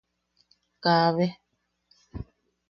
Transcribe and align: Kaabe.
Kaabe. 0.83 1.25